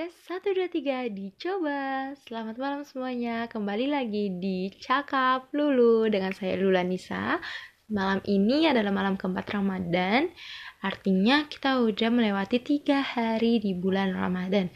Tes 0.00 0.16
1, 0.32 0.56
2, 0.56 0.72
3 0.72 1.12
dicoba. 1.12 2.16
Selamat 2.24 2.56
malam 2.56 2.88
semuanya. 2.88 3.44
Kembali 3.52 3.84
lagi 3.84 4.32
di 4.32 4.72
Cakap 4.72 5.52
Lulu 5.52 6.08
Dengan 6.08 6.32
saya 6.32 6.56
Lula 6.56 6.80
Nisa. 6.80 7.36
Malam 7.92 8.24
ini 8.24 8.64
adalah 8.64 8.96
malam 8.96 9.20
keempat 9.20 9.52
Ramadan. 9.52 10.32
Artinya 10.80 11.44
kita 11.52 11.84
udah 11.84 12.08
melewati 12.16 12.64
tiga 12.64 13.04
hari 13.04 13.60
di 13.60 13.76
bulan 13.76 14.16
Ramadan. 14.16 14.72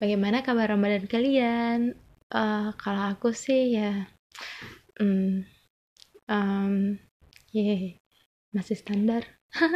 Bagaimana 0.00 0.40
kabar 0.40 0.72
Ramadan 0.72 1.04
kalian? 1.04 1.92
Uh, 2.32 2.72
kalau 2.80 3.12
aku 3.12 3.36
sih 3.36 3.76
ya 3.76 4.08
um, 4.96 5.44
um, 6.32 6.96
yeah, 7.52 8.00
Masih 8.56 8.80
standar 8.80 9.28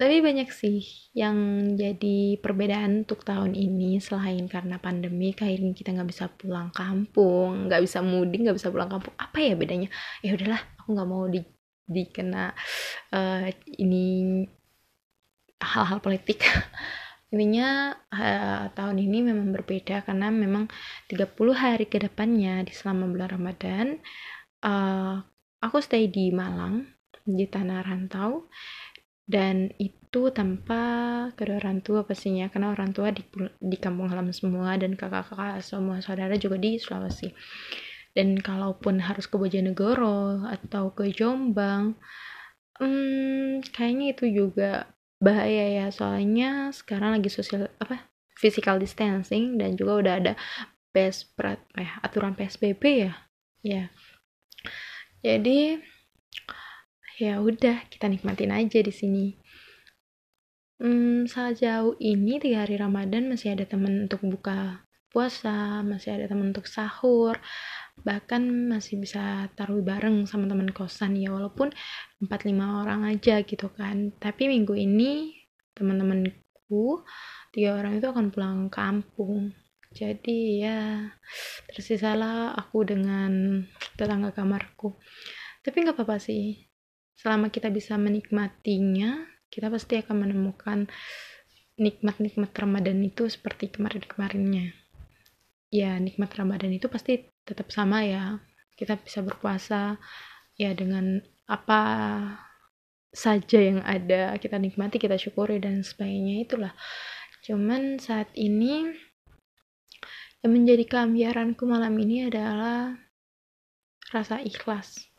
Tapi 0.00 0.24
banyak 0.24 0.48
sih 0.48 0.80
yang 1.12 1.36
jadi 1.76 2.40
perbedaan 2.40 3.04
untuk 3.04 3.20
tahun 3.20 3.52
ini 3.52 4.00
selain 4.00 4.48
karena 4.48 4.80
pandemi 4.80 5.36
akhirnya 5.36 5.76
kita 5.76 5.92
nggak 5.92 6.08
bisa 6.08 6.24
pulang 6.32 6.72
kampung, 6.72 7.68
nggak 7.68 7.84
bisa 7.84 8.00
mudik, 8.00 8.40
nggak 8.48 8.56
bisa 8.56 8.72
pulang 8.72 8.88
kampung. 8.88 9.12
Apa 9.20 9.44
ya 9.44 9.52
bedanya? 9.52 9.92
Ya 10.24 10.32
udahlah, 10.32 10.64
aku 10.80 10.96
nggak 10.96 11.08
mau 11.10 11.28
di 11.28 11.44
dikena 11.84 12.56
uh, 13.12 13.44
ini 13.76 14.40
hal-hal 15.60 16.00
politik. 16.00 16.48
Intinya 17.36 17.92
uh, 18.08 18.72
tahun 18.72 19.04
ini 19.04 19.20
memang 19.20 19.52
berbeda 19.52 20.00
karena 20.08 20.32
memang 20.32 20.64
30 21.12 21.28
hari 21.52 21.84
ke 21.92 22.00
depannya 22.00 22.64
di 22.64 22.72
selama 22.72 23.04
bulan 23.04 23.36
Ramadan 23.36 23.86
uh, 24.64 25.20
aku 25.60 25.78
stay 25.84 26.08
di 26.08 26.32
Malang 26.32 26.88
di 27.22 27.46
tanah 27.46 27.84
rantau 27.84 28.50
dan 29.30 29.70
itu 29.78 30.34
tanpa 30.34 30.82
kedua 31.38 31.62
orang 31.62 31.78
tua 31.86 32.02
pastinya 32.02 32.50
karena 32.50 32.74
orang 32.74 32.90
tua 32.90 33.14
di, 33.14 33.22
di 33.62 33.78
kampung 33.78 34.10
halaman 34.10 34.34
semua 34.34 34.74
dan 34.74 34.98
kakak-kakak 34.98 35.62
semua 35.62 36.02
saudara 36.02 36.34
juga 36.34 36.58
di 36.58 36.82
Sulawesi. 36.82 37.30
Dan 38.10 38.42
kalaupun 38.42 38.98
harus 38.98 39.30
ke 39.30 39.38
Bojonegoro 39.38 40.42
atau 40.50 40.90
ke 40.90 41.14
Jombang 41.14 41.94
hmm, 42.82 43.70
kayaknya 43.70 44.18
itu 44.18 44.26
juga 44.26 44.90
bahaya 45.22 45.78
ya. 45.78 45.86
Soalnya 45.94 46.74
sekarang 46.74 47.22
lagi 47.22 47.30
sosial 47.30 47.70
apa 47.78 48.10
physical 48.34 48.82
distancing 48.82 49.62
dan 49.62 49.78
juga 49.78 49.92
udah 50.02 50.14
ada 50.18 50.32
PS 50.90 51.30
eh, 51.78 51.92
aturan 52.02 52.34
PSBB 52.34 52.82
ya. 53.06 53.14
Ya. 53.62 53.94
Jadi 55.22 55.78
ya 57.20 57.36
udah 57.44 57.84
kita 57.92 58.08
nikmatin 58.08 58.48
aja 58.48 58.80
di 58.80 58.88
sini. 58.88 59.26
Hmm, 60.80 61.28
jauh 61.28 61.92
ini 62.00 62.40
tiga 62.40 62.64
hari 62.64 62.80
Ramadan 62.80 63.28
masih 63.28 63.52
ada 63.52 63.68
teman 63.68 64.08
untuk 64.08 64.24
buka 64.24 64.80
puasa 65.12 65.84
masih 65.84 66.16
ada 66.16 66.30
teman 66.30 66.54
untuk 66.54 66.70
sahur 66.70 67.36
bahkan 68.00 68.40
masih 68.70 68.96
bisa 68.96 69.52
taruh 69.52 69.84
bareng 69.84 70.24
sama 70.24 70.48
teman 70.48 70.72
kosan 70.72 71.20
ya 71.20 71.28
walaupun 71.28 71.68
4-5 72.24 72.80
orang 72.80 73.04
aja 73.04 73.44
gitu 73.44 73.68
kan. 73.68 74.16
Tapi 74.16 74.48
minggu 74.48 74.72
ini 74.72 75.36
teman-temanku 75.76 77.04
tiga 77.52 77.76
orang 77.76 78.00
itu 78.00 78.08
akan 78.08 78.32
pulang 78.32 78.72
kampung. 78.72 79.52
Jadi 79.92 80.64
ya 80.64 81.12
tersisalah 81.68 82.56
aku 82.56 82.88
dengan 82.88 83.60
tetangga 84.00 84.32
kamarku. 84.32 84.96
Tapi 85.60 85.76
nggak 85.84 86.00
apa-apa 86.00 86.16
sih 86.16 86.69
selama 87.20 87.52
kita 87.52 87.68
bisa 87.68 88.00
menikmatinya 88.00 89.28
kita 89.52 89.68
pasti 89.68 90.00
akan 90.00 90.16
menemukan 90.24 90.88
nikmat-nikmat 91.76 92.54
Ramadan 92.54 93.02
itu 93.04 93.28
seperti 93.28 93.68
kemarin-kemarinnya. 93.68 94.72
Ya 95.68 95.98
nikmat 95.98 96.32
Ramadan 96.38 96.70
itu 96.70 96.86
pasti 96.86 97.28
tetap 97.44 97.68
sama 97.68 98.06
ya. 98.06 98.38
Kita 98.78 98.96
bisa 98.96 99.20
berpuasa 99.20 100.00
ya 100.56 100.70
dengan 100.72 101.20
apa 101.50 101.82
saja 103.10 103.58
yang 103.58 103.82
ada 103.82 104.38
kita 104.38 104.54
nikmati 104.54 105.02
kita 105.02 105.18
syukuri 105.18 105.58
dan 105.58 105.82
sebagainya 105.82 106.46
itulah. 106.46 106.72
Cuman 107.42 107.98
saat 107.98 108.30
ini 108.38 108.86
yang 110.40 110.52
menjadi 110.54 110.86
keambiaranku 110.86 111.66
malam 111.66 111.98
ini 111.98 112.30
adalah 112.30 112.96
rasa 114.14 114.40
ikhlas 114.40 115.09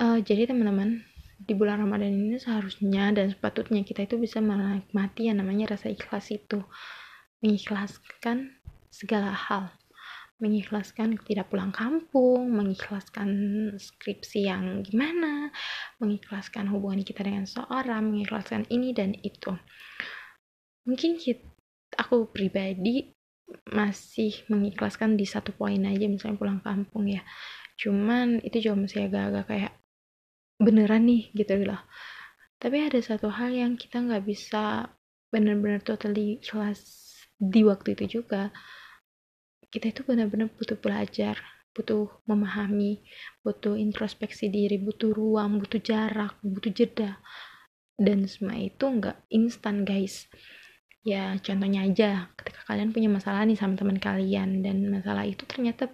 uh, 0.00 0.18
jadi 0.20 0.48
teman-teman 0.50 1.04
di 1.36 1.52
bulan 1.52 1.84
Ramadan 1.84 2.12
ini 2.12 2.40
seharusnya 2.40 3.12
dan 3.12 3.28
sepatutnya 3.28 3.84
kita 3.84 4.08
itu 4.08 4.16
bisa 4.16 4.40
menikmati 4.40 5.28
yang 5.28 5.44
namanya 5.44 5.76
rasa 5.76 5.92
ikhlas 5.92 6.32
itu 6.32 6.64
mengikhlaskan 7.44 8.56
segala 8.88 9.36
hal 9.36 9.68
mengikhlaskan 10.36 11.16
tidak 11.24 11.48
pulang 11.48 11.72
kampung, 11.72 12.52
mengikhlaskan 12.52 13.28
skripsi 13.80 14.44
yang 14.44 14.84
gimana, 14.84 15.48
mengikhlaskan 15.96 16.68
hubungan 16.68 17.00
kita 17.00 17.24
dengan 17.24 17.48
seorang, 17.48 18.12
mengikhlaskan 18.12 18.68
ini 18.68 18.92
dan 18.92 19.16
itu. 19.24 19.56
Mungkin 20.84 21.16
kita, 21.16 21.40
aku 21.96 22.28
pribadi 22.28 23.16
masih 23.72 24.44
mengikhlaskan 24.52 25.16
di 25.16 25.24
satu 25.24 25.56
poin 25.56 25.80
aja 25.88 26.04
misalnya 26.04 26.36
pulang 26.36 26.60
kampung 26.60 27.08
ya. 27.08 27.24
Cuman 27.80 28.44
itu 28.44 28.68
juga 28.68 28.84
masih 28.84 29.08
agak-agak 29.08 29.44
kayak 29.48 29.72
beneran 30.56 31.04
nih 31.04 31.32
gitu 31.36 31.56
loh. 31.64 31.80
Tapi 32.56 32.88
ada 32.88 32.98
satu 33.00 33.28
hal 33.28 33.52
yang 33.52 33.76
kita 33.76 34.00
nggak 34.00 34.24
bisa 34.24 34.88
benar-benar 35.28 35.84
totally 35.84 36.40
ikhlas 36.40 37.12
di 37.36 37.60
waktu 37.64 37.92
itu 37.92 38.20
juga. 38.20 38.48
Kita 39.68 39.92
itu 39.92 40.00
benar-benar 40.06 40.48
butuh 40.56 40.78
belajar 40.80 41.36
butuh 41.76 42.08
memahami 42.24 43.04
butuh 43.44 43.76
introspeksi 43.76 44.48
diri 44.48 44.80
butuh 44.80 45.12
ruang 45.12 45.60
butuh 45.60 45.76
jarak 45.84 46.40
butuh 46.40 46.72
jeda. 46.72 47.20
Dan 47.96 48.24
semua 48.24 48.56
itu 48.56 48.80
nggak 48.88 49.28
instan 49.28 49.84
guys. 49.84 50.24
Ya 51.04 51.36
contohnya 51.38 51.84
aja 51.84 52.32
ketika 52.34 52.64
kalian 52.72 52.96
punya 52.96 53.12
masalah 53.12 53.44
nih 53.44 53.60
sama 53.60 53.76
teman 53.76 54.00
kalian 54.00 54.64
dan 54.64 54.88
masalah 54.88 55.28
itu 55.28 55.44
ternyata 55.44 55.92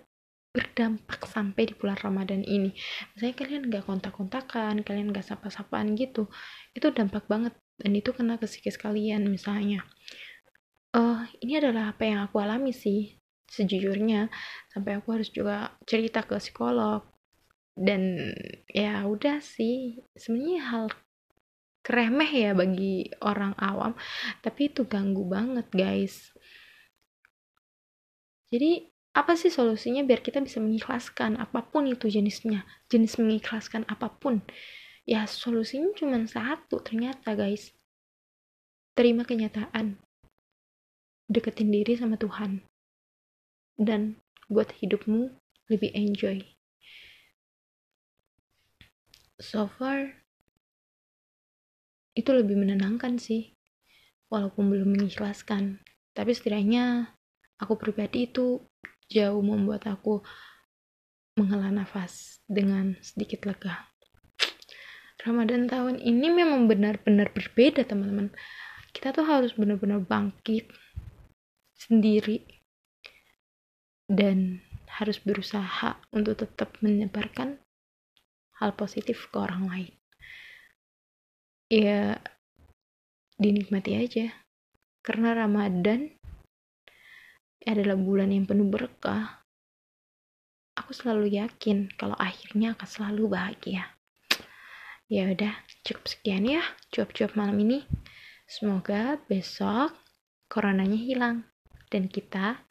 berdampak 0.52 1.24
sampai 1.24 1.72
di 1.72 1.74
bulan 1.74 1.96
Ramadan 1.96 2.44
ini. 2.44 2.76
Misalnya 3.16 3.34
kalian 3.40 3.62
gak 3.72 3.84
kontak-kontakan, 3.88 4.84
kalian 4.84 5.10
gak 5.10 5.24
sapa-sapaan 5.24 5.96
gitu, 5.96 6.28
itu 6.76 6.86
dampak 6.92 7.24
banget 7.26 7.56
dan 7.80 7.92
itu 7.96 8.12
kena 8.12 8.36
ke 8.36 8.44
psikis 8.44 8.76
kalian 8.76 9.26
misalnya. 9.32 9.80
Uh, 10.92 11.24
ini 11.40 11.56
adalah 11.56 11.96
apa 11.96 12.04
yang 12.04 12.20
aku 12.28 12.36
alami 12.36 12.76
sih 12.76 13.16
sejujurnya 13.48 14.32
sampai 14.72 15.00
aku 15.00 15.16
harus 15.16 15.28
juga 15.32 15.76
cerita 15.88 16.24
ke 16.24 16.36
psikolog 16.36 17.04
dan 17.72 18.32
ya 18.68 19.04
udah 19.08 19.40
sih 19.40 20.00
sebenarnya 20.16 20.60
hal 20.68 20.84
keremeh 21.80 22.32
ya 22.32 22.52
bagi 22.52 23.08
orang 23.24 23.56
awam 23.56 23.92
tapi 24.44 24.72
itu 24.72 24.84
ganggu 24.84 25.24
banget 25.24 25.68
guys 25.72 26.32
jadi 28.52 28.91
apa 29.12 29.36
sih 29.36 29.52
solusinya 29.52 30.00
biar 30.08 30.24
kita 30.24 30.40
bisa 30.40 30.56
mengikhlaskan 30.56 31.36
apa 31.36 31.60
pun 31.68 31.84
itu 31.84 32.08
jenisnya? 32.08 32.64
Jenis 32.88 33.20
mengikhlaskan 33.20 33.84
apa 33.84 34.08
pun. 34.08 34.40
Ya 35.04 35.28
solusinya 35.28 35.92
cuma 35.92 36.16
satu 36.24 36.80
ternyata 36.80 37.36
guys. 37.36 37.76
Terima 38.96 39.28
kenyataan. 39.28 40.00
Deketin 41.28 41.68
diri 41.68 41.92
sama 42.00 42.16
Tuhan. 42.16 42.64
Dan 43.76 44.16
buat 44.48 44.72
hidupmu 44.80 45.28
lebih 45.68 45.92
enjoy. 45.92 46.40
So 49.36 49.68
far 49.68 50.24
itu 52.16 52.32
lebih 52.32 52.56
menenangkan 52.56 53.20
sih. 53.20 53.52
Walaupun 54.32 54.72
belum 54.72 54.96
mengikhlaskan. 54.96 55.84
Tapi 56.16 56.32
setidaknya 56.32 57.12
aku 57.60 57.76
pribadi 57.76 58.28
itu 58.28 58.64
jauh 59.10 59.42
membuat 59.42 59.88
aku 59.88 60.20
menghela 61.38 61.72
nafas 61.72 62.42
dengan 62.44 62.94
sedikit 63.00 63.48
lega. 63.48 63.88
Ramadan 65.22 65.70
tahun 65.70 66.02
ini 66.02 66.28
memang 66.34 66.66
benar-benar 66.66 67.30
berbeda 67.30 67.86
teman-teman. 67.86 68.34
Kita 68.90 69.14
tuh 69.14 69.24
harus 69.24 69.54
benar-benar 69.54 70.02
bangkit 70.02 70.68
sendiri 71.78 72.42
dan 74.10 74.60
harus 74.98 75.22
berusaha 75.22 75.96
untuk 76.12 76.42
tetap 76.42 76.76
menyebarkan 76.84 77.62
hal 78.60 78.76
positif 78.76 79.30
ke 79.32 79.36
orang 79.38 79.64
lain. 79.70 79.92
Ya 81.72 82.20
dinikmati 83.40 83.96
aja. 83.96 84.26
Karena 85.02 85.34
Ramadan 85.34 86.21
adalah 87.66 87.94
bulan 87.94 88.34
yang 88.34 88.44
penuh 88.48 88.66
berkah, 88.66 89.42
aku 90.74 90.90
selalu 90.96 91.38
yakin 91.38 91.92
kalau 91.94 92.16
akhirnya 92.18 92.74
akan 92.74 92.88
selalu 92.88 93.30
bahagia. 93.30 93.94
Ya 95.12 95.28
udah, 95.28 95.52
cukup 95.84 96.08
sekian 96.08 96.48
ya 96.48 96.64
cuap-cuap 96.88 97.36
malam 97.36 97.60
ini. 97.60 97.84
Semoga 98.48 99.20
besok 99.28 99.92
coronanya 100.48 100.96
hilang 100.96 101.44
dan 101.92 102.08
kita 102.08 102.64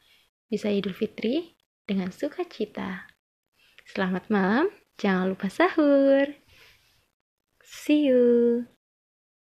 bisa 0.49 0.67
Idul 0.73 0.97
Fitri 0.97 1.53
dengan 1.85 2.09
sukacita. 2.09 3.05
Selamat 3.85 4.27
malam, 4.33 4.73
jangan 4.97 5.31
lupa 5.31 5.47
sahur. 5.47 6.33
See 7.61 8.09
you. 8.09 8.81